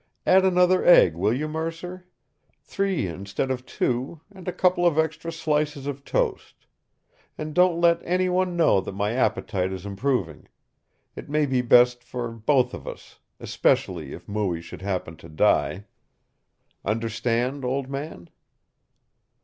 [0.25, 2.07] Add another egg, will you, Mercer?
[2.63, 6.65] Three instead of two, and a couple of extra slices of toast.
[7.37, 10.47] And don't let any one know that my appetite is improving.
[11.15, 15.85] It may be best for both of us especially if Mooie should happen to die.
[16.83, 18.31] Understand, old man?"